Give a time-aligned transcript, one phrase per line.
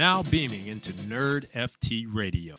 [0.00, 2.56] now beaming into Nerd FT Radio.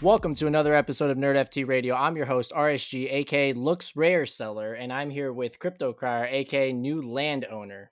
[0.00, 1.94] Welcome to another episode of Nerd FT Radio.
[1.94, 6.72] I'm your host, RSG, aka Looks Rare Seller, and I'm here with Crypto Crier, aka
[6.72, 7.90] New Landowner.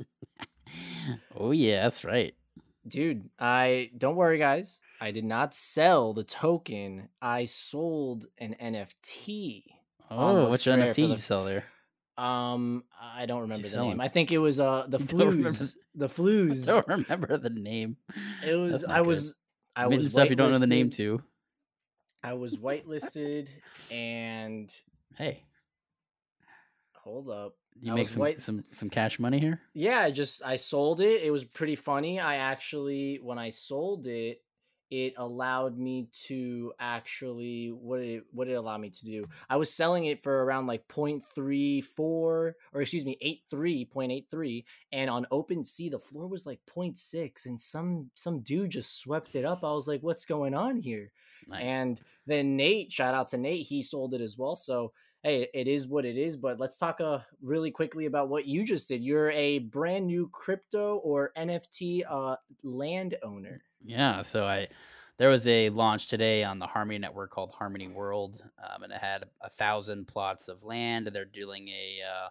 [1.36, 2.34] oh yeah, that's right.
[2.84, 4.80] Dude, I don't worry, guys.
[5.00, 7.10] I did not sell the token.
[7.22, 9.62] I sold an NFT.
[10.10, 11.66] Oh, Looks what's your NFT for you sell there?
[12.20, 14.00] Um, I don't remember the name.
[14.00, 15.76] I think it was uh the flues.
[15.94, 16.08] The
[16.62, 17.96] I don't remember the name.
[18.44, 18.84] It was.
[18.84, 19.06] I good.
[19.06, 19.34] was.
[19.76, 21.22] I Admitting was stuff you don't know the name whitelisted- to.
[22.22, 23.48] I was whitelisted,
[23.90, 24.70] and
[25.16, 25.44] Hey,
[26.94, 27.54] hold up.
[27.80, 29.60] you I make some, white- some some cash money here.
[29.74, 31.22] Yeah, I just I sold it.
[31.22, 32.20] It was pretty funny.
[32.20, 34.42] I actually when I sold it,
[34.90, 39.24] it allowed me to actually what did it what did it allow me to do?
[39.48, 45.26] I was selling it for around like 0.34 or excuse me, 83, 0.83 and on
[45.30, 49.64] open OpenSea the floor was like 0.6 and some some dude just swept it up.
[49.64, 51.12] I was like, "What's going on here?"
[51.48, 51.62] Nice.
[51.62, 54.56] And then Nate, shout out to Nate, he sold it as well.
[54.56, 56.36] So hey, it is what it is.
[56.36, 59.02] But let's talk uh, really quickly about what you just did.
[59.02, 63.62] You're a brand new crypto or NFT uh, landowner.
[63.84, 64.68] yeah, so I
[65.20, 69.02] there was a launch today on the Harmony network called Harmony World, um, and it
[69.02, 72.28] had a thousand plots of land, and they're doing a uh,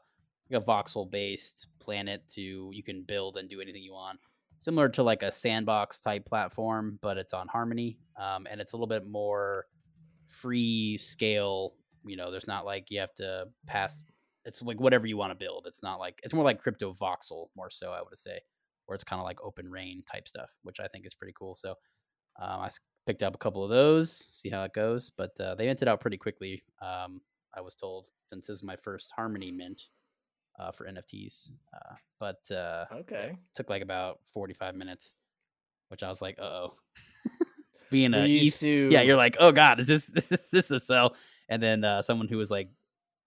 [0.58, 4.20] a voxel based planet to you can build and do anything you want.
[4.58, 8.76] Similar to like a sandbox type platform, but it's on Harmony, um, and it's a
[8.76, 9.68] little bit more
[10.28, 11.76] free scale.
[12.06, 14.04] You know, there's not like you have to pass.
[14.46, 15.66] It's like whatever you want to build.
[15.68, 18.40] It's not like it's more like crypto voxel, more so I would say,
[18.86, 21.56] where it's kind of like open rain type stuff, which I think is pretty cool.
[21.56, 21.72] So
[22.42, 22.70] um, I
[23.06, 25.12] picked up a couple of those, see how it goes.
[25.16, 26.64] But uh, they minted out pretty quickly.
[26.82, 27.22] Um,
[27.56, 29.84] I was told since this is my first Harmony mint
[30.60, 31.52] uh, for NFTs.
[31.74, 33.38] Uh, but uh, Okay.
[33.56, 35.16] took like about 45 minutes,
[35.90, 36.74] which I was like, uh oh.
[37.92, 40.72] Being a used East, to yeah, you're like, oh god, is this this is this
[40.72, 41.16] a sell?
[41.48, 42.70] And then uh, someone who was like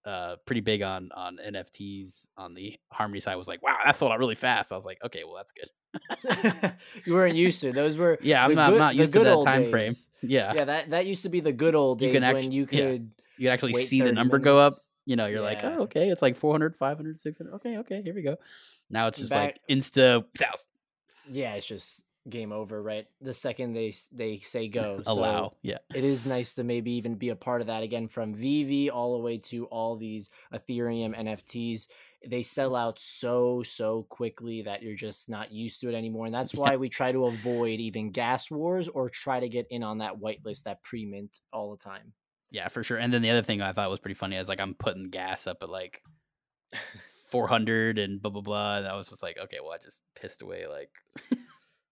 [0.05, 4.11] uh, pretty big on on NFTs on the Harmony side was like, wow, that sold
[4.11, 4.71] out really fast.
[4.71, 6.73] I was like, okay, well that's good.
[7.05, 7.71] you weren't used to.
[7.71, 9.93] Those were Yeah, I'm not, I'm good- not used to that time frame.
[10.21, 10.53] Yeah.
[10.53, 12.67] Yeah, that that used to be the good old You days can when actu- you
[12.71, 12.79] yeah.
[12.79, 14.73] could you can actually see the 30 number go up.
[15.05, 17.53] You know, you're like, oh, okay, it's like 400, 500, 600.
[17.55, 18.37] Okay, okay, here we go.
[18.89, 20.67] Now it's just like insta thousand
[21.29, 23.05] yeah, it's just game over, right?
[23.21, 25.01] The second they they say go.
[25.05, 25.53] So allow.
[25.61, 25.79] Yeah.
[25.93, 29.13] it is nice to maybe even be a part of that again from VeVe all
[29.13, 31.87] the way to all these Ethereum NFTs.
[32.25, 36.33] They sell out so so quickly that you're just not used to it anymore, and
[36.33, 36.59] that's Yeah.
[36.61, 40.15] why we try to avoid even gas wars or try to get in on that
[40.19, 42.13] whitelist, that pre mint all the time.
[42.51, 42.97] Yeah, for sure.
[42.97, 45.47] And then the other thing I thought was pretty funny is like I'm putting gas
[45.47, 46.01] up at like
[47.31, 50.41] 400 and blah blah blah, and I was just like, okay, well I just pissed
[50.41, 50.91] away like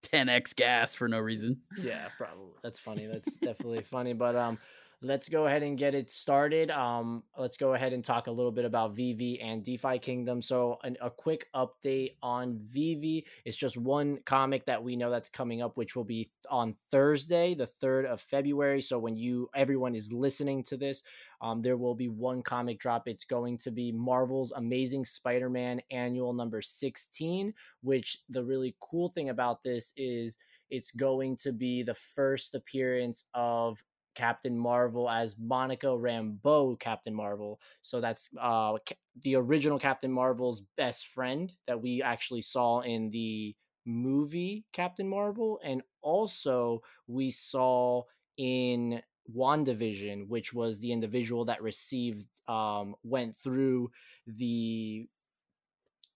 [0.03, 1.61] 10x gas for no reason.
[1.81, 2.53] Yeah, probably.
[2.63, 3.07] That's funny.
[3.07, 4.13] That's definitely funny.
[4.13, 4.57] But um,
[5.03, 6.69] let's go ahead and get it started.
[6.69, 10.41] Um, let's go ahead and talk a little bit about VeVe and DeFi Kingdom.
[10.41, 13.23] So, an, a quick update on VeVe.
[13.45, 17.55] It's just one comic that we know that's coming up, which will be on Thursday,
[17.55, 18.81] the third of February.
[18.81, 21.03] So, when you everyone is listening to this,
[21.41, 23.07] um, there will be one comic drop.
[23.07, 27.53] It's going to be Marvel's Amazing Spider-Man Annual Number Sixteen.
[27.81, 30.37] Which the really cool thing about this is
[30.69, 33.83] it's going to be the first appearance of
[34.15, 37.59] Captain Marvel as Monica Rambeau Captain Marvel.
[37.81, 38.77] So that's uh
[39.21, 43.55] the original Captain Marvel's best friend that we actually saw in the
[43.85, 48.03] movie Captain Marvel and also we saw
[48.37, 49.01] in
[49.35, 53.89] WandaVision which was the individual that received um went through
[54.27, 55.07] the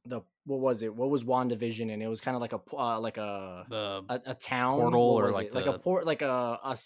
[0.06, 0.94] the what was it?
[0.95, 4.22] What was WandaVision and it was kind of like a uh, like a The a,
[4.27, 6.77] a town portal or like like a port like a a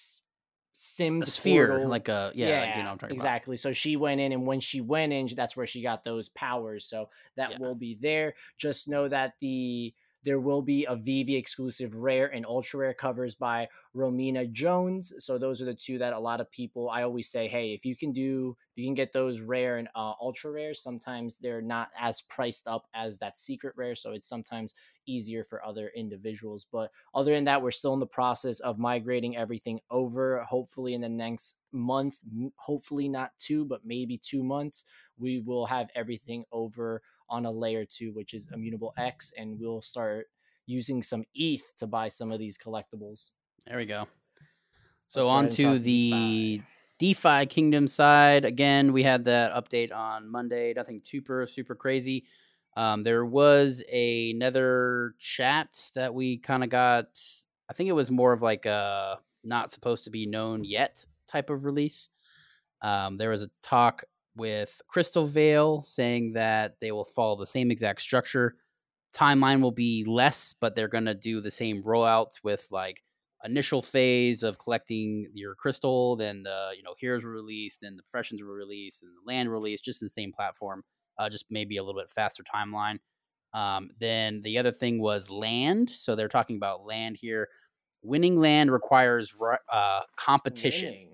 [0.81, 1.90] sim a sphere, portal.
[1.90, 3.58] like a yeah, like, you know what I'm talking exactly.
[3.58, 6.85] So she went in, and when she went in, that's where she got those powers.
[6.85, 7.58] So that Yeah.
[7.59, 8.35] will be there.
[8.58, 9.93] Just know that the
[10.24, 15.14] there will be a VeVe exclusive rare and ultra rare covers by Romina Jones.
[15.20, 16.90] So those are the two that a lot of people.
[16.90, 19.88] I always say, hey, if you can do, if you can get those rare and
[19.96, 23.96] uh, ultra rare, sometimes they're not as priced up as that secret rare.
[23.96, 24.74] So it's sometimes
[25.08, 26.68] easier for other individuals.
[26.72, 30.44] But other than that, we're still in the process of migrating everything over.
[30.44, 32.16] Hopefully, in the next month,
[32.58, 34.86] hopefully not two, but maybe two months,
[35.18, 39.81] we will have everything over on a layer two, which is Immutable X, and we'll
[39.81, 40.28] start
[40.66, 43.29] using some ETH to buy some of these collectibles.
[43.66, 43.99] There we go.
[43.99, 44.09] Let's
[45.08, 46.61] So on to the
[46.99, 47.14] DeFi.
[47.14, 50.73] DeFi Kingdom side, again, we had that update on Monday.
[50.76, 52.26] Nothing super super crazy.
[52.78, 57.08] Um, there was a, another chat that we kind of got.
[57.70, 61.49] I think it was more of like a not supposed to be known yet type
[61.49, 62.09] of release.
[62.82, 64.03] Um, there was a talk
[64.35, 68.55] with Crystalvale saying that they will follow the same exact structure.
[69.16, 73.02] Timeline will be less, but they're going to do the same rollouts with like
[73.43, 78.03] initial phase of collecting your crystal, then the you know heroes were released, then the
[78.03, 80.84] professions were released, and the land released, just the same platform,
[81.17, 82.99] uh, just maybe a little bit faster timeline.
[83.53, 85.90] Um, then the other thing was land.
[85.90, 87.47] So they're talking about land here.
[88.03, 89.34] Winning land requires
[89.72, 90.90] uh, competition.
[90.90, 91.09] Winning.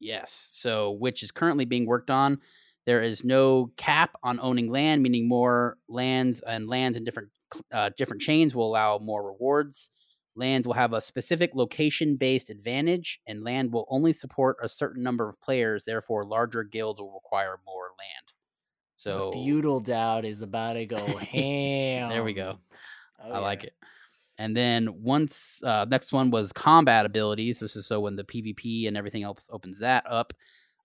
[0.00, 0.48] Yes.
[0.52, 2.38] So, which is currently being worked on.
[2.86, 7.30] There is no cap on owning land, meaning more lands and lands in different
[7.72, 9.90] uh, different chains will allow more rewards.
[10.36, 15.02] Lands will have a specific location based advantage, and land will only support a certain
[15.02, 15.84] number of players.
[15.84, 18.32] Therefore, larger guilds will require more land.
[18.96, 22.08] So, the feudal doubt is about to go ham.
[22.10, 22.58] there we go.
[23.24, 23.38] Oh, I yeah.
[23.38, 23.74] like it.
[24.38, 27.60] And then once uh, next one was combat abilities.
[27.60, 30.32] This is so when the PvP and everything else opens that up.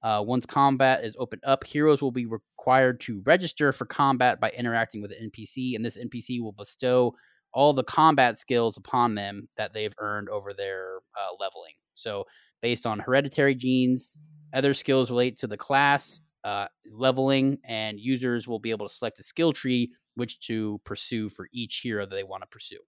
[0.04, 4.50] Uh, once combat is opened up, heroes will be required to register for combat by
[4.52, 7.14] interacting with an NPC, and this NPC will bestow
[7.54, 11.74] all the combat skills upon them that they've earned over their uh, leveling.
[11.94, 12.26] So,
[12.62, 14.18] based on hereditary genes,
[14.54, 19.20] other skills relate to the class, uh, leveling, and users will be able to select
[19.20, 22.80] a skill tree which to pursue for each hero that they want to pursue.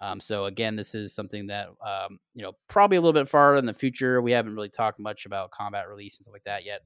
[0.00, 3.58] Um, so again, this is something that um, you know probably a little bit farther
[3.58, 4.20] in the future.
[4.20, 6.80] We haven't really talked much about combat release and stuff like that yet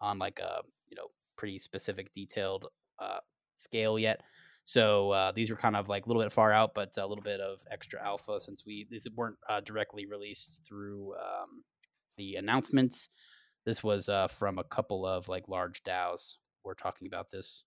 [0.00, 2.66] on like a you know pretty specific, detailed
[2.98, 3.18] uh,
[3.56, 4.22] scale yet.
[4.64, 7.24] So uh, these were kind of like a little bit far out, but a little
[7.24, 11.64] bit of extra alpha since we these weren't uh, directly released through um,
[12.18, 13.08] the announcements.
[13.64, 16.34] This was uh, from a couple of like large DAOs.
[16.64, 17.62] We're talking about this.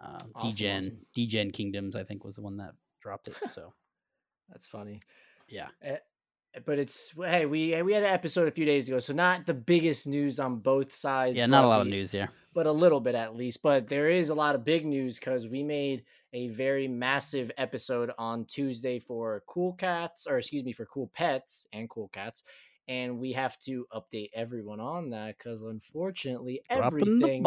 [0.00, 0.98] Uh, awesome, DGen awesome.
[1.16, 2.72] DGen Kingdoms, I think, was the one that
[3.04, 3.36] dropped it.
[3.48, 3.72] So
[4.48, 5.00] that's funny.
[5.48, 5.68] Yeah.
[5.86, 5.96] Uh,
[6.64, 9.52] but it's hey we we had an episode a few days ago so not the
[9.52, 12.70] biggest news on both sides yeah not a lot we, of news here but a
[12.70, 16.04] little bit at least but there is a lot of big news because we made
[16.32, 21.66] a very massive episode on tuesday for cool cats or excuse me for cool pets
[21.72, 22.44] and cool cats
[22.86, 27.46] and we have to update everyone on that because unfortunately Dropping everything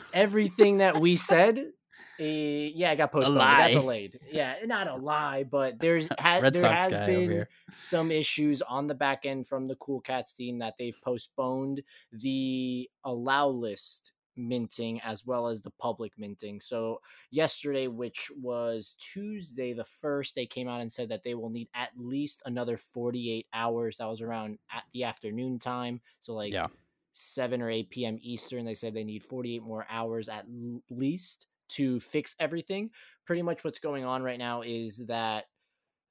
[0.14, 1.72] everything that we said
[2.20, 3.38] uh, yeah, I got postponed.
[3.38, 4.20] Got delayed.
[4.30, 9.26] Yeah, not a lie, but there's ha- there has been some issues on the back
[9.26, 11.82] end from the Cool Cats team that they've postponed
[12.12, 16.60] the allow list minting as well as the public minting.
[16.60, 17.00] So
[17.30, 21.68] yesterday, which was Tuesday the first, they came out and said that they will need
[21.74, 23.98] at least another 48 hours.
[23.98, 26.00] That was around at the afternoon time.
[26.20, 26.66] So like yeah.
[27.12, 28.18] 7 or 8 p.m.
[28.22, 28.64] Eastern.
[28.64, 30.46] They said they need 48 more hours at
[30.90, 32.90] least to fix everything.
[33.26, 35.44] Pretty much what's going on right now is that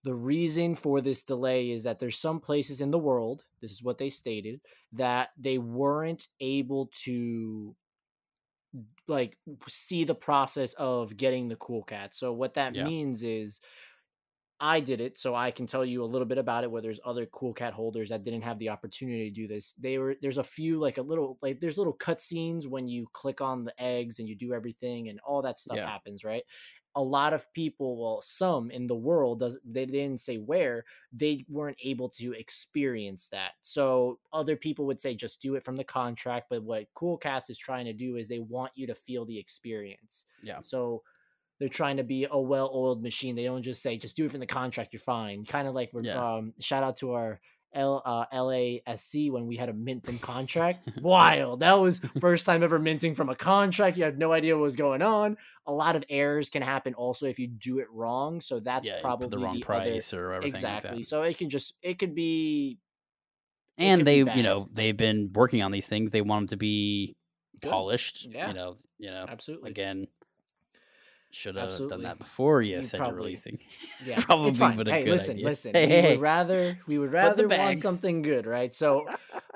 [0.03, 3.83] the reason for this delay is that there's some places in the world, this is
[3.83, 4.59] what they stated,
[4.91, 7.75] that they weren't able to
[9.07, 9.37] like
[9.67, 12.13] see the process of getting the cool cat.
[12.13, 12.83] So what that yeah.
[12.83, 13.61] means is
[14.63, 16.71] I did it, so I can tell you a little bit about it.
[16.71, 19.73] Where there's other cool cat holders that didn't have the opportunity to do this.
[19.73, 23.41] They were there's a few like a little like there's little cutscenes when you click
[23.41, 25.89] on the eggs and you do everything and all that stuff yeah.
[25.89, 26.43] happens, right?
[26.95, 31.43] A lot of people, well, some in the world does they didn't say where they
[31.49, 33.53] weren't able to experience that.
[33.63, 37.49] So other people would say just do it from the contract, but what Cool Cats
[37.49, 40.25] is trying to do is they want you to feel the experience.
[40.41, 40.59] Yeah.
[40.61, 41.03] So
[41.59, 43.35] they're trying to be a well-oiled machine.
[43.35, 44.93] They don't just say just do it from the contract.
[44.93, 45.45] You're fine.
[45.45, 46.35] Kind of like we're yeah.
[46.35, 47.39] um, shout out to our
[47.73, 50.89] L uh, LASC when we had a mint from contract.
[51.01, 51.61] Wild.
[51.61, 53.97] That was first time ever minting from a contract.
[53.97, 55.37] You had no idea what was going on.
[55.65, 58.41] A lot of errors can happen also if you do it wrong.
[58.41, 60.97] So that's yeah, probably the wrong the price other, or exactly.
[60.97, 62.79] Like so it can just it could be.
[63.77, 66.11] and they, you know, they've been working on these things.
[66.11, 67.15] They want them to be
[67.61, 67.71] Good.
[67.71, 68.27] polished.
[68.29, 68.49] Yeah.
[68.49, 69.71] You know, you know, absolutely.
[69.71, 70.07] Again,
[71.33, 73.59] should have done that before you, you said probably, you're releasing.
[74.05, 74.85] Yeah, probably it's fine.
[74.85, 75.45] hey, listen, idea.
[75.45, 75.73] listen.
[75.73, 78.73] Hey, we hey, would rather we would rather want something good, right?
[78.73, 79.07] So,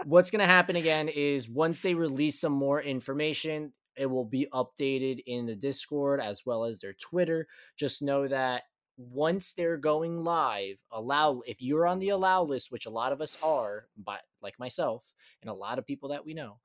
[0.06, 4.48] what's going to happen again is once they release some more information, it will be
[4.52, 7.48] updated in the Discord as well as their Twitter.
[7.78, 8.64] Just know that
[8.98, 13.22] once they're going live, allow if you're on the allow list, which a lot of
[13.22, 16.58] us are, but like myself and a lot of people that we know,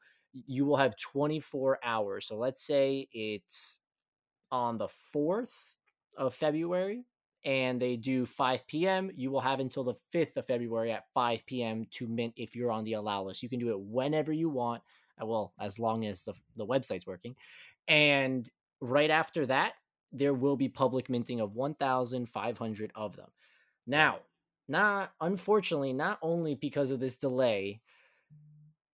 [0.47, 2.27] you will have 24 hours.
[2.27, 3.79] So let's say it's
[4.53, 5.53] on the 4th
[6.17, 7.05] of February
[7.45, 9.11] and they do 5 p.m.
[9.17, 11.87] You will have until the 5th of February at 5 p.m.
[11.93, 13.43] to mint if you're on the allow list.
[13.43, 14.83] You can do it whenever you want,
[15.21, 17.35] uh, well, as long as the, the website's working.
[17.89, 18.49] And
[18.81, 19.73] right after that,
[20.13, 23.31] there will be public minting of 1,500 of them.
[23.87, 24.21] Now,
[24.69, 27.81] not unfortunately, not only because of this delay,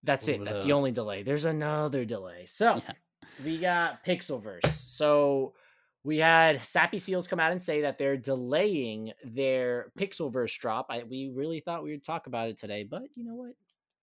[0.03, 0.45] that's it.
[0.45, 1.23] That's the only delay.
[1.23, 2.47] There's another delay.
[2.47, 2.93] So Yeah.
[3.45, 4.67] We got Pixelverse.
[4.73, 5.55] So
[6.05, 10.87] we had Sappy Seals come out and say that they're delaying their Pixelverse drop.
[10.91, 13.53] I, we really thought we would talk about it today, but you know what?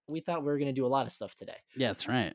[0.07, 1.57] We thought we were going to do a lot of stuff today.
[1.75, 2.33] Yeah, that's right.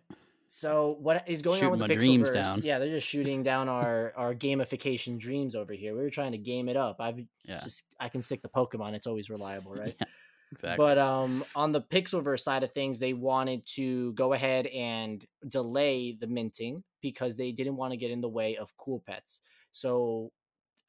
[0.48, 2.64] So what is going on with the Pixelverse?
[2.64, 5.94] Yeah, they're just shooting down our our gamification dreams over here.
[5.94, 6.96] We were trying to game it up.
[6.98, 7.60] I've Yeah.
[7.62, 8.94] just I can stick the Pokemon.
[8.94, 9.94] It's always reliable, right?
[10.00, 10.06] Yeah,
[10.52, 10.84] exactly.
[10.84, 16.16] But um, on the Pixelverse side of things, they wanted to go ahead and delay
[16.18, 19.40] the minting because they didn't want to get in the way of cool pets.
[19.72, 20.32] So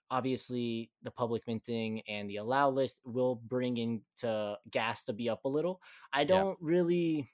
[0.10, 5.46] obviously, the public minting and the allow list will bring into gas to be up
[5.46, 5.82] a little.
[6.13, 7.30] I don't really.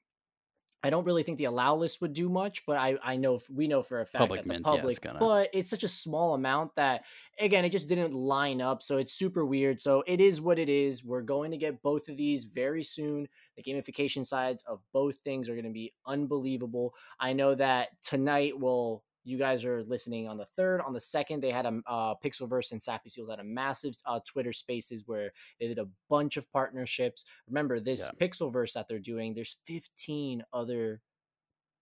[0.83, 3.67] I don't really think the allow list would do much, but I, I know we
[3.67, 5.83] know for a fact Public that the mint, yeah, it's public, gonna- but it's such
[5.83, 7.03] a small amount that
[7.39, 9.81] again it just didn't line up, so it's super weird.
[9.81, 11.03] So it is what it is.
[11.03, 13.27] We're going to get both of these very soon.
[13.57, 16.93] The gamification sides of both things are going to be unbelievable.
[17.19, 19.03] I know that tonight will.
[19.27, 20.79] You guys are listening on the third.
[20.79, 24.21] On the second, they had a uh, Pixelverse and Sappy Seals had a massive uh,
[24.25, 27.25] Twitter Spaces where they did a bunch of partnerships.
[27.49, 29.33] Remember this Pixelverse that they're doing.
[29.33, 31.01] There's 15 other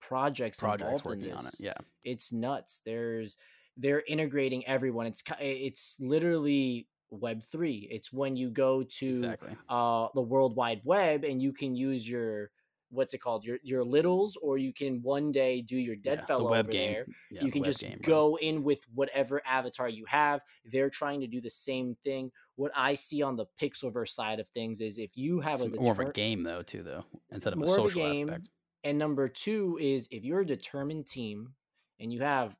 [0.01, 1.43] projects projects involved in on it.
[1.43, 1.59] this.
[1.59, 1.73] Yeah.
[2.03, 2.81] It's nuts.
[2.83, 3.37] There's
[3.77, 5.05] they're integrating everyone.
[5.05, 7.87] It's it's literally Web three.
[7.91, 9.55] It's when you go to Exactly.
[9.69, 12.49] uh, the World Wide Web and you can use your
[12.95, 16.25] what's it called your your littles, or you can one day do your dead Yeah,
[16.25, 16.91] fellow web over game.
[16.93, 18.01] there Yeah, you can just game, right.
[18.03, 20.41] go in with whatever avatar you have.
[20.71, 22.31] They're trying to do the same thing.
[22.55, 25.81] What I see on the Pixelverse side of things is if you have It's a
[25.81, 28.29] more of a game though, too, though, instead of a more of a social game,
[28.29, 28.49] aspect.
[28.83, 31.53] and number two is if you're a determined team
[31.99, 32.57] and you have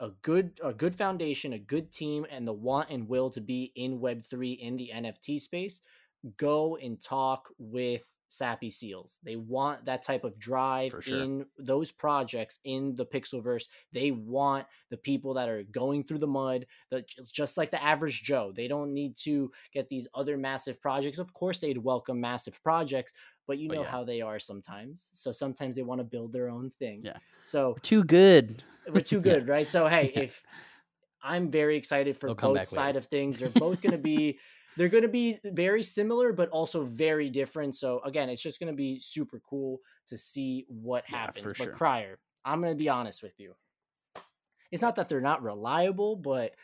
[0.00, 3.72] a good a good foundation, a good team, and the want and will to be
[3.76, 5.80] in Web three in the NFT space,
[6.36, 9.20] go and talk with Sappy Seals.
[9.22, 11.18] They want that type of drive sure.
[11.22, 13.64] in those projects in the Pixelverse.
[13.92, 18.22] They want the people that are going through the mud, that just- like the average
[18.22, 18.50] Joe.
[18.54, 21.18] They don't need to get these other massive projects.
[21.18, 23.12] Of course, they'd welcome massive projects,
[23.46, 23.90] but you But know yeah.
[23.90, 25.10] how they are sometimes.
[25.12, 27.02] So sometimes they want to build their own thing.
[27.04, 27.18] Yeah.
[27.42, 28.62] So Too good.
[28.88, 29.34] we're too Yeah.
[29.34, 29.70] good, right?
[29.70, 30.22] So hey, Yeah.
[30.22, 30.42] if
[31.22, 32.98] I'm very excited for They'll both side later.
[33.00, 34.38] of things, they're both going to be
[34.76, 37.76] they're going to be very similar but also very different.
[37.76, 41.44] So again, it's just going to be super cool to see what Yeah, happens.
[41.44, 41.72] but sure.
[41.72, 43.54] Crier, I'm going to be honest with you.
[44.70, 46.54] It's not that they're not reliable, but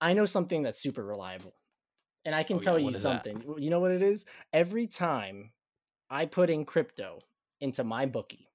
[0.00, 1.54] I know something that's super reliable.
[2.24, 3.24] And I can Oh, yeah, tell you what is that?
[3.24, 3.54] something.
[3.58, 4.26] You know what it is?
[4.52, 5.52] Every time
[6.10, 7.18] I put in crypto
[7.60, 8.45] into MyBookie,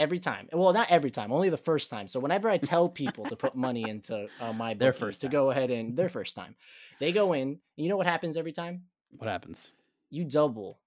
[0.00, 0.48] every time.
[0.52, 2.08] Well, not every time, only the first time.
[2.08, 5.32] So whenever I tell people to put money into uh, my Their first to time.
[5.32, 6.56] go ahead and their first time,
[6.98, 7.58] they go in.
[7.76, 8.82] You know what happens every time?
[9.16, 9.74] What happens?
[10.08, 10.80] You double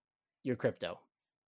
[0.43, 0.99] your crypto.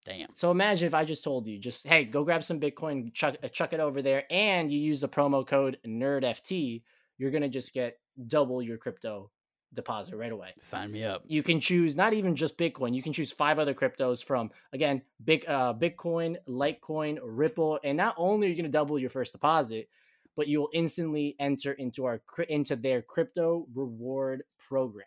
[0.05, 0.29] Damn.
[0.35, 3.47] So imagine if I just told you, just hey, go grab some Bitcoin, chuck uh,
[3.47, 6.83] chuck it over there, and you use the promo code NerdFT,
[7.17, 9.31] you're gonna just get double your crypto
[9.75, 10.53] deposit right away.
[10.57, 11.23] Sign me up.
[11.27, 12.95] You can choose not even just Bitcoin.
[12.95, 18.15] You can choose five other cryptos from again, big uh, Bitcoin, Litecoin, Ripple, and not
[18.17, 19.89] only are you gonna double your first deposit,
[20.35, 25.05] but you will instantly enter into our into their crypto reward program.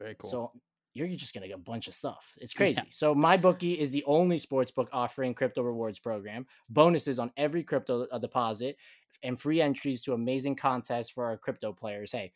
[0.00, 0.30] Very cool.
[0.30, 0.52] So
[0.94, 2.34] you're just gonna get a bunch of stuff.
[2.38, 2.58] It's Yeah.
[2.58, 2.82] crazy.
[2.90, 8.06] So MyBookie is the only sports book offering crypto rewards program, bonuses on every crypto
[8.12, 8.76] uh, deposit,
[9.22, 12.12] and free entries to amazing contests for our crypto players.
[12.12, 12.32] Hey,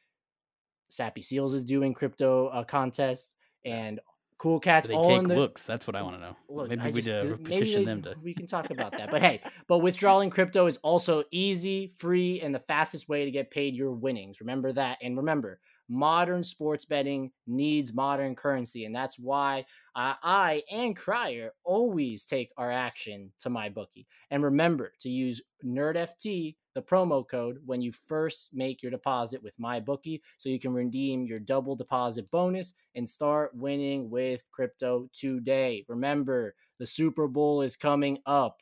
[0.88, 3.32] Sappy Seals is doing crypto uh, contest,
[3.64, 4.00] and
[4.38, 5.66] Cool Do Cats they all take in the looks.
[5.66, 6.36] That's what I want to know.
[6.48, 8.14] Look, maybe I we just uh, did- maybe petition them to.
[8.22, 9.10] We can talk about that.
[9.10, 13.50] But hey, but withdrawing crypto is also easy, free, and the fastest way to get
[13.50, 14.40] paid your winnings.
[14.40, 14.98] Remember that.
[15.02, 18.84] And remember, modern sports betting needs modern currency.
[18.84, 19.64] And that's why
[19.96, 24.06] uh, I and Crier always take our action to MyBookie.
[24.30, 29.58] And remember to use NerdFT, the promo code, when you first make your deposit with
[29.58, 35.84] MyBookie, so you can redeem your double deposit bonus and start winning with crypto today.
[35.88, 38.60] Remember, the Super Bowl is coming up.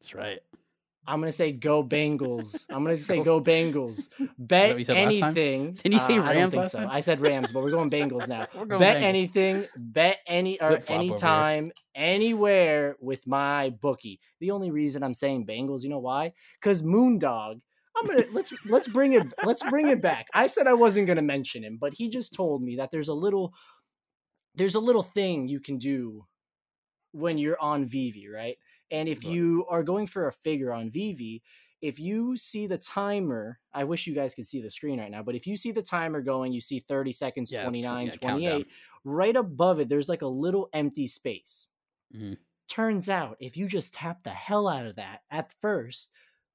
[0.00, 0.40] That's right.
[1.06, 2.64] I'm gonna say go Bengals.
[2.70, 4.08] I'm gonna say Go- Bengals.
[4.38, 5.72] Bet anything.
[5.82, 6.86] Didn't you say Uh, I don't Rams think last so.
[6.88, 8.46] I said Rams, but we're going Bengals now.
[8.54, 9.02] Going bet Bengals.
[9.02, 9.66] anything.
[9.76, 11.10] Bet any or Flip-flop over here.
[11.12, 14.18] anytime, anywhere with MyBookie.
[14.40, 16.32] The only reason I'm saying Bengals, you know why?
[16.60, 17.60] Because Moondog
[17.96, 20.26] I'm gonna let's let's bring it let's bring it back.
[20.32, 23.14] I said I wasn't gonna mention him, but he just told me that there's a
[23.14, 23.52] little
[24.54, 26.24] there's a little thing you can do
[27.12, 28.56] when you're on VeVe, right?
[28.92, 29.32] And if Right.
[29.34, 31.42] you are going for a figure on VeVe,
[31.80, 35.24] if you see the timer, I wish you guys could see the screen right now,
[35.24, 38.62] but if you see the timer going, you see 30 seconds, Yeah, 29, yeah, countdown.
[38.62, 38.68] 28,
[39.04, 41.66] right above it, there's like a little empty space.
[42.12, 42.36] Mhm.
[42.68, 46.12] Turns out, if you just tap the hell out of that at first,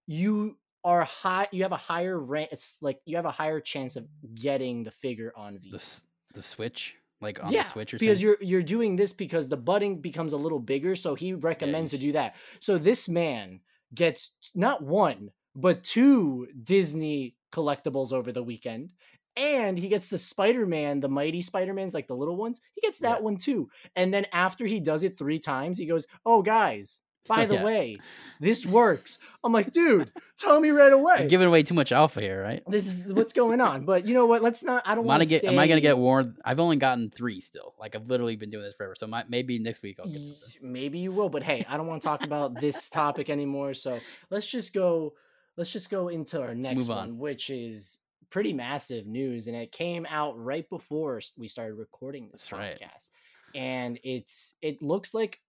[0.08, 2.50] you are high, you have a higher rank.
[2.52, 5.70] It's like you have a higher chance of getting the figure on V.
[5.72, 6.04] The
[6.34, 8.38] the switch, like on yeah, the switch or because something.
[8.42, 11.98] you're you're doing this because the button becomes a little bigger, so he recommends to
[11.98, 12.36] do that.
[12.60, 13.62] So this man
[13.94, 18.94] gets not one but two Disney collectibles over the weekend,
[19.36, 22.62] and he gets the Spider-Man, the Mighty Spider-Mans, like the little ones.
[22.76, 23.24] He gets that Yeah.
[23.24, 27.46] one too, and then after he does it three times, he goes, "Oh guys." By
[27.46, 27.64] the Yeah.
[27.64, 28.00] way,
[28.40, 29.20] this works.
[29.44, 31.28] I'm like, dude, tell me right You're away.
[31.28, 32.64] giving away too much alpha here, right?
[32.68, 33.86] This is what's going on.
[33.86, 34.42] But you know what?
[34.42, 34.84] Let's not.
[34.86, 35.42] I don't want gonna get?
[35.42, 35.48] stay.
[35.48, 36.38] Am I gonna get warned?
[36.44, 37.74] I've only gotten three still.
[37.80, 38.96] Like I've literally been doing this forever.
[38.96, 40.50] So my, maybe next week I'll get something.
[40.62, 43.74] Maybe you will, but hey, I don't want to talk about this topic anymore.
[43.74, 45.14] So let's just go.
[45.56, 46.98] Let's just go into our next move on.
[46.98, 52.30] one, which is pretty massive news, and it came out right before we started recording
[52.32, 52.80] this That's right.
[52.80, 53.10] podcast.
[53.56, 55.40] And it's it looks like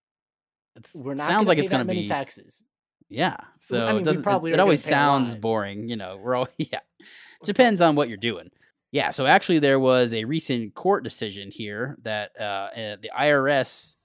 [0.79, 2.09] It's, we're not sounds like pay it's gonna many be.
[2.09, 2.63] taxes.
[3.09, 3.37] Yeah.
[3.59, 5.89] So I mean, it it- probably it, are always sounds boring.
[5.89, 6.81] You know, we're all yeah.
[7.45, 8.51] Depends on what you're doing.
[8.93, 9.11] Yeah.
[9.11, 13.97] So actually, there was a recent court decision here that uh, uh, the IRS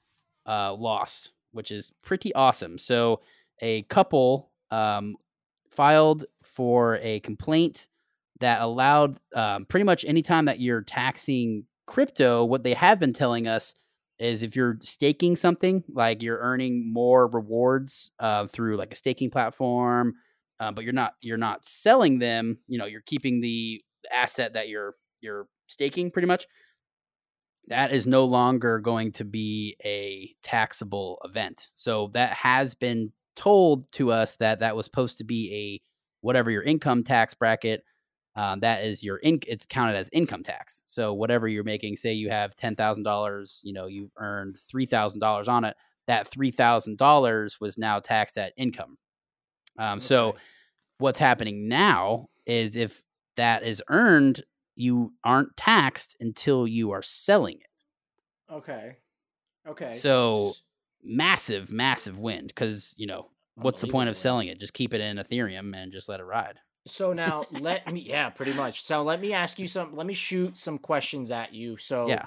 [0.45, 2.77] uh, lost, which is pretty awesome.
[2.77, 3.21] So
[3.61, 5.15] a couple um,
[5.71, 7.87] filed for a complaint
[8.39, 13.13] that allowed um, pretty much any time that you're taxing crypto, what they have been
[13.13, 13.73] telling us
[14.19, 19.29] is if you're staking something, like you're earning more rewards uh, through like a staking
[19.29, 20.13] platform,
[20.59, 22.59] uh, but you're not you're not selling them.
[22.67, 26.47] You know, you're keeping the asset that you're you're staking pretty much.
[27.67, 31.69] That is no longer going to be a taxable event.
[31.75, 35.81] So that has been told to us that that was supposed to be a
[36.21, 37.83] whatever your income tax bracket
[38.35, 40.81] um, that is your in it's counted as income tax.
[40.87, 45.75] So whatever you're making say you have $10000 you know you've earned $3000 on it
[46.07, 48.97] that $3000 was now taxed at income.
[49.79, 50.35] Um, so
[50.97, 53.01] what's happening now is if
[53.37, 54.43] that is earned
[54.75, 58.53] you aren't taxed until you are selling it.
[58.53, 58.97] Okay.
[59.67, 59.91] Okay.
[59.91, 60.53] So,
[61.05, 64.59] massive massive win because you know what's the point of selling it?
[64.59, 68.29] Just keep it in ethereum and just let it ride So now let me yeah,
[68.29, 68.83] pretty much.
[68.83, 71.77] So let me ask you some let me shoot some questions at you.
[71.77, 72.25] So yeah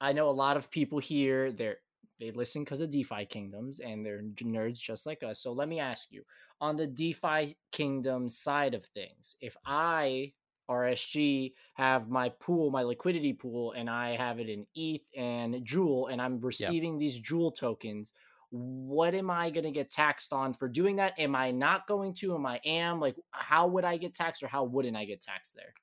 [0.00, 1.78] I know a lot of people here they're
[2.20, 5.40] they listen because of DeFi Kingdoms and they're nerds just like us.
[5.40, 6.22] So let me ask you
[6.60, 10.32] on the DeFi Kingdom side of things, if I
[10.70, 16.06] RSG have my pool, my liquidity pool, and I have it in ETH and Jewel,
[16.06, 18.12] and I'm receiving these Jewel tokens,
[18.56, 21.18] what am I going to get taxed on for doing that?
[21.18, 22.34] Am I not going to?
[22.36, 23.00] Am I am?
[23.00, 25.74] Like, how would I get taxed or how wouldn't I get taxed there?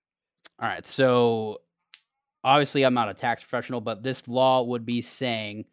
[0.60, 1.58] all right so
[2.44, 5.66] obviously i'm not a tax professional but this law would be saying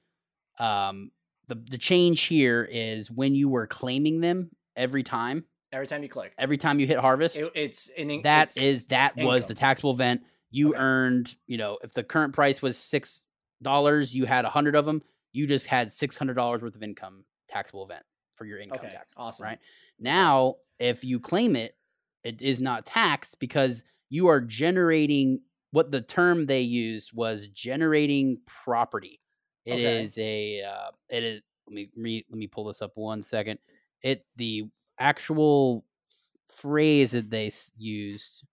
[0.58, 1.10] um
[1.48, 6.08] the, the change here is when you were claiming them every time Every time you
[6.08, 9.44] click, every time you hit harvest it, it's an in- that it's is that was
[9.44, 10.78] the taxable event you Okay.
[10.78, 13.24] earned you know if the current price was six
[13.60, 16.82] dollars you had a hundred of them you just had six hundred dollars worth of
[16.82, 19.44] income taxable event for your income Okay, tax awesome.
[19.44, 19.58] right
[19.98, 21.76] now if you claim it
[22.24, 28.38] it is not taxed because you are generating what the term they used was generating
[28.46, 29.20] property
[29.64, 30.02] It Okay.
[30.02, 33.58] is a uh, it is let me re, let me pull this up one second
[34.02, 34.64] it the
[34.98, 35.84] actual
[36.48, 38.44] phrase that they used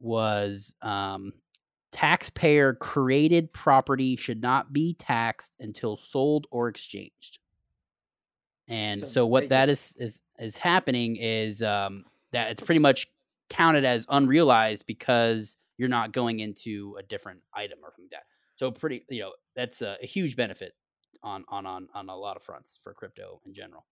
[0.00, 1.32] was um,
[1.92, 7.38] taxpayer created property should not be taxed until sold or exchanged.
[8.66, 12.80] And So so, what that is just- is is happening is um, that it's pretty
[12.80, 13.06] much
[13.48, 18.24] counted as unrealized because you're not going into a different item or something like that.
[18.56, 20.74] So pretty, you know, that's a, a huge benefit
[21.22, 23.86] on on on on a lot of fronts for crypto in general.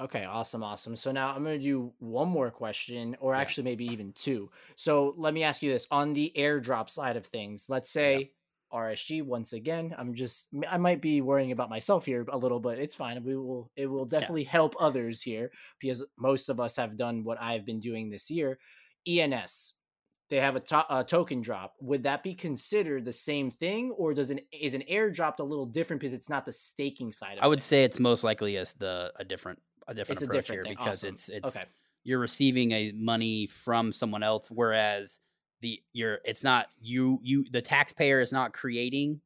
[0.00, 0.96] Okay, awesome, awesome.
[0.96, 3.40] So now I'm going to do one more question, or Yeah.
[3.40, 4.50] actually maybe even two.
[4.76, 7.68] So let me ask you this on the airdrop side of things.
[7.68, 8.32] Let's say
[8.72, 9.94] RSG once again.
[9.98, 13.22] I'm just, I might be worrying about myself here a little, but it's fine.
[13.24, 17.40] We will it will definitely help others here because most of us have done what
[17.40, 18.58] I've been doing this year.
[19.06, 19.74] ENS.
[20.30, 21.74] They have a, to- a token drop.
[21.80, 25.66] Would that be considered the same thing, or does an is an airdrop a little
[25.66, 27.32] different because it's not the staking side?
[27.32, 27.42] of it?
[27.42, 29.58] I would say it's most likely as the a different
[29.90, 30.76] a different It's a different here thing.
[30.78, 31.14] because Awesome.
[31.14, 31.66] it's it's okay.
[32.04, 35.20] you're receiving a money from someone else, whereas
[35.60, 39.20] the you're it's not you you the taxpayer is not creating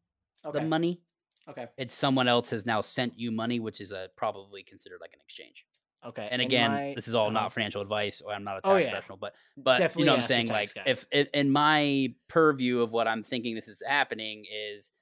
[0.44, 0.59] Okay.
[0.59, 1.00] the money.
[1.48, 1.66] Okay.
[1.79, 5.20] It's someone else has now sent you money, which is a probably considered like an
[5.22, 5.64] exchange.
[6.05, 6.29] Okay.
[6.31, 7.33] And again, my- this is all uh-huh.
[7.35, 8.90] not financial advice, or I'm not a tax Oh, yeah.
[8.90, 10.46] professional, but but Definitely you know what I'm saying.
[10.48, 10.83] Like guy.
[10.87, 14.92] if in my purview of what I'm thinking this is happening is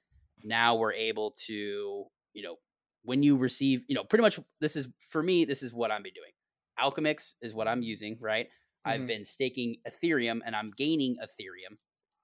[0.43, 2.57] now we're able to you know
[3.03, 6.03] when you receive you know pretty much this is for me this is what I'm
[6.03, 6.31] be doing.
[6.79, 8.49] Alchemix is what I'm using, right?
[8.85, 9.07] I've Mhm.
[9.07, 11.77] been staking Ethereum and I'm gaining Ethereum.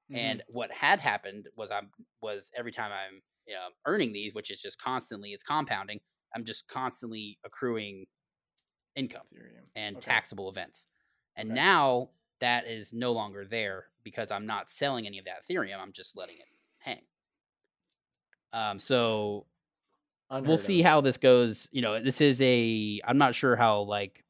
[0.09, 0.15] Mhm.
[0.15, 4.51] And what had happened was I'm was every time I'm you know, earning these, which
[4.51, 5.99] is just constantly it's compounding.
[6.35, 8.07] I'm just constantly accruing
[8.95, 9.69] income Ethereum.
[9.75, 10.01] and Okay.
[10.01, 10.87] taxable events.
[11.35, 11.55] And Okay.
[11.55, 15.79] now that is no longer there because I'm not selling any of that Ethereum.
[15.79, 16.47] I'm just letting it
[16.79, 17.07] hang.
[18.53, 19.45] Um, so
[20.29, 20.85] we'll Unheard see of.
[20.85, 21.69] how this goes.
[21.71, 24.23] You know, this is a I'm not sure how like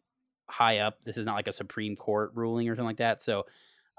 [0.50, 1.04] high up.
[1.04, 3.22] This is not like a Supreme Court ruling or something like that.
[3.22, 3.46] So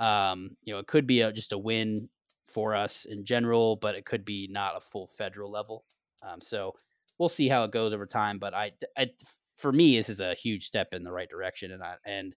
[0.01, 2.09] um, you know, it could be a, just a win
[2.47, 5.85] for us in general, but it could be not a full federal level.
[6.23, 6.75] Um, so
[7.19, 8.39] we'll see how it goes over time.
[8.39, 9.11] But I, I,
[9.57, 12.35] for me, this is a huge step in the right direction, and I, and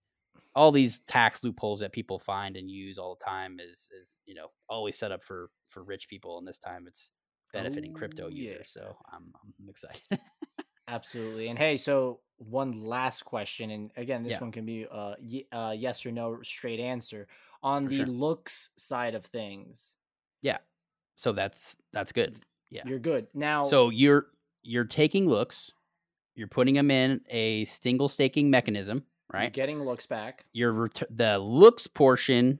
[0.55, 4.35] all these tax loopholes that people find and use all the time is is you
[4.35, 7.11] know always set up for for rich people, and this time it's
[7.53, 8.49] benefiting crypto Oh, yeah.
[8.51, 8.69] users.
[8.69, 10.01] So I'm I'm excited.
[10.87, 11.47] Absolutely.
[11.47, 14.39] And hey, so one last question, and again, this Yeah.
[14.41, 17.27] one can be uh, y- uh yes or no straight answer
[17.61, 18.05] on For the sure.
[18.07, 19.95] looks side of things.
[20.41, 20.57] yeah,
[21.15, 22.35] so that's that's good.
[22.69, 22.81] Yeah.
[22.85, 23.63] You're good now.
[23.65, 24.27] So you're
[24.63, 25.71] you're taking looks,
[26.35, 28.97] you're putting them in a single staking mechanism,
[29.31, 29.53] you're right?
[29.53, 30.45] getting looks back.
[30.53, 32.59] Your ret- the looks portion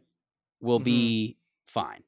[0.62, 0.84] will Mhm.
[0.86, 2.04] be fine.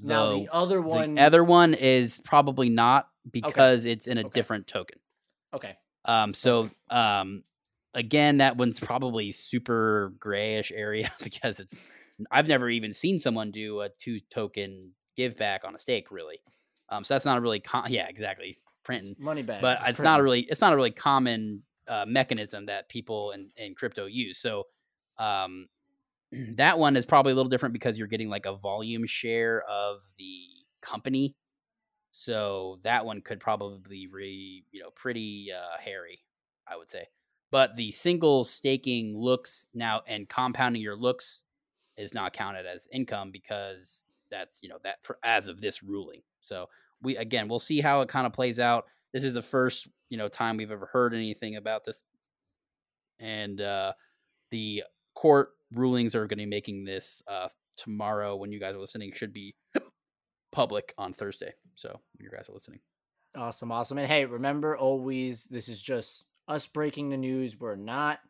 [0.00, 1.14] Now the other one.
[1.14, 4.30] the other one is probably not because it's in a Okay.
[4.32, 4.98] different token.
[5.54, 5.76] okay.
[6.04, 7.42] Um, so um,
[7.94, 11.78] again, that one's probably super grayish area because it's
[12.30, 16.38] I've never even seen someone do a two token give back on a stake really.
[16.88, 19.62] Um, so that's not a really con- yeah exactly It's printing, money bags.
[19.62, 23.32] but it's it's not a really it's not a really common uh, mechanism that people
[23.32, 24.38] in, in crypto use.
[24.38, 24.64] So
[25.18, 25.66] um,
[26.56, 30.02] that one is probably a little different because you're getting like a volume share of
[30.18, 30.42] the
[30.82, 31.34] company.
[32.12, 36.20] So that one could probably be, you know, pretty uh, hairy,
[36.66, 37.06] I would say.
[37.50, 41.44] But the single staking looks now and compounding your looks
[41.96, 46.22] is not counted as income because that's, you know, that for as of this ruling.
[46.40, 46.68] So
[47.02, 48.86] we again, we'll see how it kind of plays out.
[49.12, 52.02] This is the first, you know, time we've ever heard anything about this.
[53.18, 53.92] And uh
[54.50, 54.84] the
[55.16, 59.10] court rulings are going to be making this uh tomorrow when you guys are listening
[59.12, 59.54] should be
[60.52, 61.52] public on Thursday.
[61.74, 62.80] So when you guys are listening.
[63.36, 63.98] Awesome, awesome.
[63.98, 67.58] And hey, remember always this is just us breaking the news.
[67.58, 68.20] We're not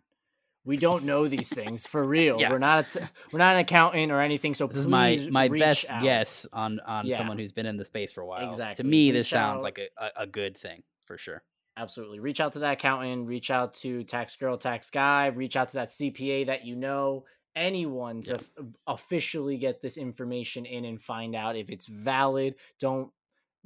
[0.64, 2.40] we don't know these things for real.
[2.40, 2.50] Yeah.
[2.50, 4.54] We're not a t- we're not an accountant or anything.
[4.54, 6.02] So This is my my best out.
[6.02, 7.18] guess on on Yeah.
[7.18, 8.48] someone who's been in the space for a while.
[8.48, 8.82] Exactly.
[8.82, 9.62] To me, Reach this sounds out.
[9.62, 11.44] like a, a good thing for sure.
[11.76, 12.20] Absolutely.
[12.20, 15.74] Reach out to that accountant, reach out to tax girl, tax guy, reach out to
[15.74, 18.36] that CPA that you know, anyone to Yeah.
[18.36, 22.54] f- um, officially get this information in and find out if it's valid.
[22.78, 23.12] Don't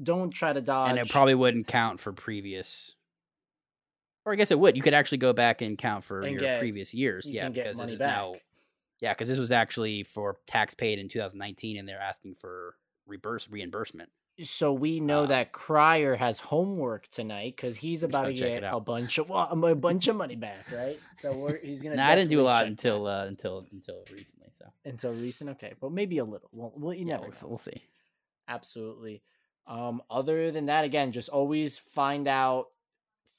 [0.02, 0.90] don't try to dodge.
[0.90, 2.94] and it probably wouldn't count for previous.
[4.24, 4.74] Or I guess it would.
[4.76, 7.30] You could actually go back and count for And your get- previous years.
[7.30, 8.34] Yeah, because this is now.
[9.00, 13.46] Yeah, because this was actually for tax paid in 2019, and they're asking for reverse
[13.48, 14.10] reimbursement.
[14.42, 18.50] So we know uh, that Crier has homework tonight because he's about to gotta check
[18.50, 20.98] it get a bunch of well, a bunch of money back, right?
[21.16, 21.96] So we're, he's gonna.
[21.96, 24.48] No, I didn't do a lot until uh, until until recently.
[24.52, 25.50] So until recent.
[25.50, 26.48] Okay, but maybe a little.
[26.52, 27.48] Well, well you yeah, never we'll, know.
[27.48, 27.82] we'll see.
[28.48, 29.22] Absolutely.
[29.66, 32.66] Um, other than that, again, just always find out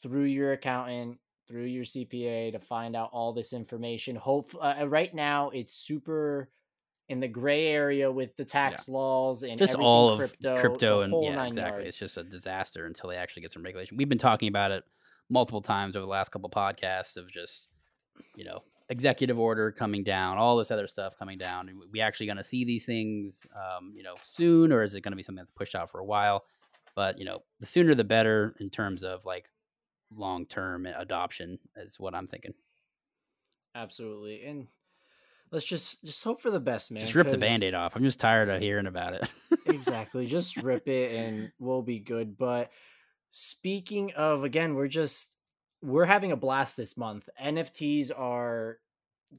[0.01, 4.15] through your accountant, through your CPA to find out all this information.
[4.15, 6.49] Hope uh, right now it's super
[7.12, 11.02] in the gray area with the tax laws and Just everything all of crypto, crypto,
[11.02, 11.84] and yeah, exactly.
[11.84, 11.88] yards.
[11.89, 13.97] It's just a disaster until they actually get some regulation.
[13.97, 14.86] We've been talking about it
[15.30, 17.69] multiple times over the last couple podcasts of just
[18.36, 21.67] you know executive order coming down, all this other stuff coming down.
[21.67, 25.02] And We actually going to see these things, um, you know, soon, or is it
[25.02, 26.45] going to be something that's pushed out for a while?
[26.95, 29.45] But you know, the sooner the better in terms of like
[30.15, 32.54] long term adoption is what I'm thinking.
[33.76, 34.43] Absolutely.
[34.45, 34.67] And
[35.52, 37.02] let's just just hope for the best, man.
[37.02, 37.96] just rip the band-aid off.
[37.96, 39.30] I'm just tired of hearing about it.
[39.66, 40.26] exactly.
[40.32, 42.38] Just rip it and we'll be good.
[42.38, 42.72] But
[43.32, 45.36] speaking of again, we're just
[45.82, 47.28] we're having a blast this month.
[47.44, 48.78] NFTs are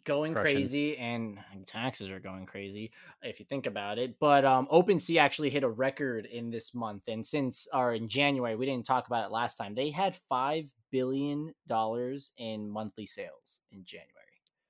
[0.04, 0.54] going Crushing.
[0.56, 4.18] crazy and taxes are going crazy if you think about it.
[4.18, 7.08] But um OpenSea actually hit a record in this month.
[7.08, 9.74] And since or in January, we didn't talk about it last time.
[9.74, 14.08] They had five billion dollars in monthly sales in January.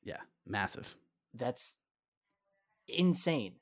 [0.05, 0.95] Yeah, massive.
[1.35, 1.75] That's
[2.89, 3.55] insane.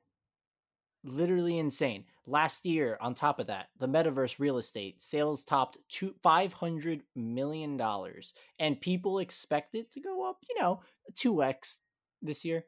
[1.03, 2.05] Literally insane.
[2.27, 7.03] Last year, on top of that, the metaverse real estate sales topped two five hundred
[7.17, 10.37] million dollars, and people expect it to go up.
[10.49, 10.83] You know,
[11.15, 11.81] two x
[12.21, 12.65] this year.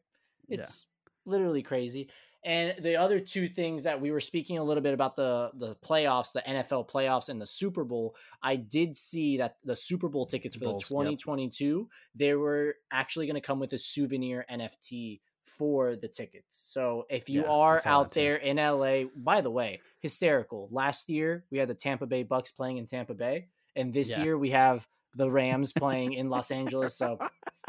[0.48, 0.58] Yeah.
[0.58, 0.86] It's
[1.26, 2.08] literally crazy.
[2.44, 5.76] And the other two things that we were speaking a little bit about the the
[5.76, 8.16] playoffs, the NFL playoffs, and the Super Bowl.
[8.42, 11.18] I did see that the Super Bowl tickets for Bowls, the yep.
[11.18, 16.62] 2022 they were actually going to come with a souvenir NFT for the tickets.
[16.66, 20.68] So if you Yeah, are out there in LA, by the way, hysterical.
[20.70, 24.22] Last year we had the Tampa Bay Bucks playing in Tampa Bay, and this Yeah.
[24.24, 26.96] year we have the Rams playing in Los Angeles.
[26.96, 27.18] So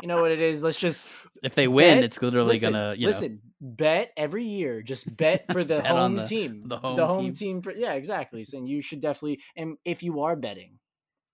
[0.02, 0.64] you know what it is.
[0.64, 1.04] Let's just
[1.44, 3.42] If they win, Bet- it's literally listen, gonna you listen.
[3.62, 4.82] Bet every year.
[4.82, 6.64] Just bet for the Bet home the- team.
[6.68, 7.62] the home the home team.
[7.62, 7.74] team.
[7.78, 8.44] yeah, exactly.
[8.44, 9.40] So and you should definitely.
[9.56, 10.80] And if you are betting,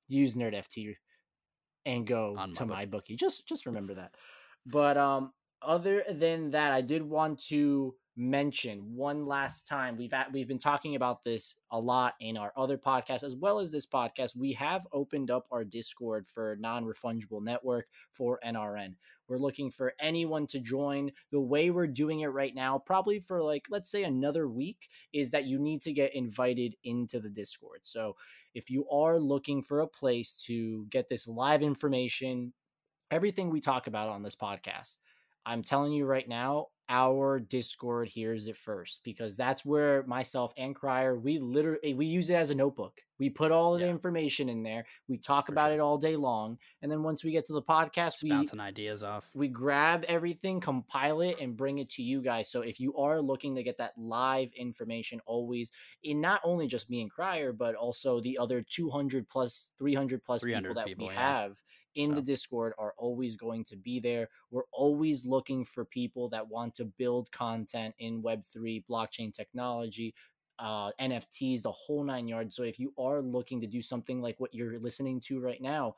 [0.08, 0.96] use Nerd FT
[1.86, 2.68] and go On to MyBookie.
[2.70, 3.16] my bookie.
[3.16, 4.14] Just just remember that.
[4.66, 9.96] But um, other than that, I did want to mention one last time.
[9.96, 13.60] We've at, we've been talking about this a lot in our other podcasts as well
[13.60, 14.36] as this podcast.
[14.36, 18.96] We have opened up our Discord for non-refundable network for NRN.
[19.30, 21.12] We're looking for anyone to join.
[21.32, 25.32] The way we're doing it right now, probably for like let's say another week, is
[25.32, 27.80] that you need to get invited into the Discord.
[27.84, 28.18] So
[28.54, 32.52] if you are looking for a place to get this live information,
[33.12, 34.98] everything we talk about on this podcast,
[35.46, 40.76] I'm telling you right now, our Discord hears it first because that's where myself and
[40.76, 43.02] Crier we literally eh, we use it as a notebook.
[43.20, 44.86] We put all of the information in there.
[45.08, 45.74] We talk For about sure.
[45.76, 48.60] it all day long, and then once we get to the podcast, just we bouncing
[48.60, 49.30] ideas off.
[49.34, 52.50] we grab everything, compile it, and bring it to you guys.
[52.50, 55.72] So if you are looking to get that live information always
[56.04, 60.42] in not only just me and Crier, but also the other 200 plus, 300 plus
[60.42, 61.20] 300 people that people, we yeah.
[61.20, 61.62] have
[61.96, 64.30] in the Discord are always going to be there.
[64.52, 70.14] We're always looking for people that want to build content in Web3, blockchain technology,
[70.60, 72.56] uh, NFTs, the whole nine yards.
[72.56, 75.96] So if you are looking to do something like what you're listening to right now,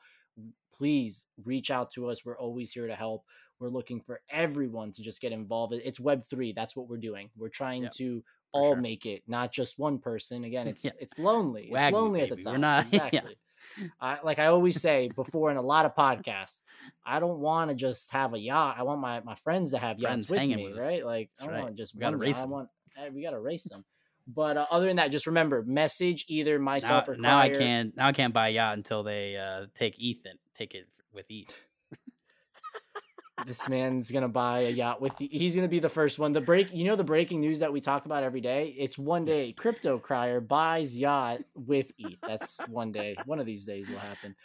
[0.74, 2.24] please reach out to us.
[2.24, 3.24] We're always here to help.
[3.58, 5.72] We're looking for everyone to just get involved.
[5.74, 6.54] It's Web3.
[6.54, 7.30] That's what we're doing.
[7.36, 8.80] We're trying Yep, to all sure.
[8.80, 10.44] make it, not just one person.
[10.44, 10.90] Again, it's Yeah.
[11.00, 11.70] it's lonely.
[11.72, 12.42] It's lonely at baby.
[12.42, 12.60] the We're time.
[12.60, 13.06] not- yeah.
[13.06, 13.36] exactly.
[14.00, 16.62] I, like I always say before in a lot of podcasts,
[17.06, 18.76] I don't want to just have a yacht.
[18.78, 21.04] I want my, my friends to have Friends yachts with me, with right?
[21.06, 21.62] Like That's I don't right.
[21.64, 22.36] want to just We gotta race.
[22.38, 23.84] I want eh, we got to race them.
[24.26, 27.96] But uh, other than that, just remember message either Now, myself or now I can't
[27.96, 31.56] now I can't buy a yacht until they uh, take Ethan take it with Eth.
[33.46, 36.40] this man's gonna buy a yacht with the, he's gonna be the first one the
[36.40, 39.52] break you know the breaking news that we talk about every day it's one day
[39.52, 42.18] crypto crier buys yacht with ETH.
[42.26, 44.36] that's one day one of these days will happen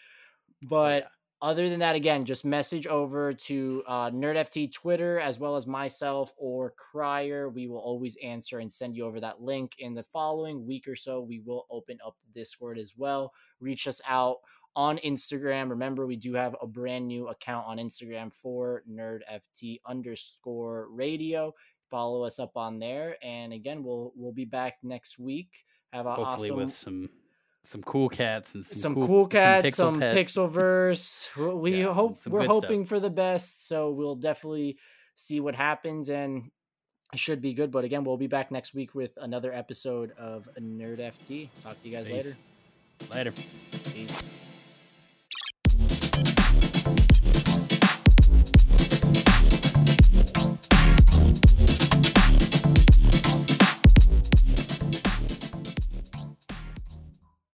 [0.63, 1.07] but
[1.41, 6.33] other than that again just message over to uh, nerdft twitter as well as myself
[6.37, 10.65] or crier we will always answer and send you over that link in the following
[10.65, 14.37] week or so we will open up the discord as well reach us out
[14.77, 15.71] on Instagram.
[15.71, 21.51] Remember, we do have a brand new account on Instagram for nerdft underscore radio.
[21.89, 23.17] Follow us up on there.
[23.23, 25.49] And again, we'll we'll be back next week.
[25.91, 27.09] Have a Hopefully awesome with some
[27.67, 31.29] some cool cats and some, some, cool, cats, pixel some Pixelverse.
[31.35, 32.63] W- We Yeah, hope some we're good stuff.
[32.63, 33.67] hoping for the best.
[33.67, 34.77] So we'll definitely
[35.15, 36.49] see what happens and
[37.13, 37.71] it should be good.
[37.71, 41.49] But again, we'll be back next week with another episode of Nerd FT.
[41.61, 42.13] Talk to you guys Peace.
[42.13, 42.37] later.
[43.13, 43.31] Later.
[43.93, 44.23] Peace.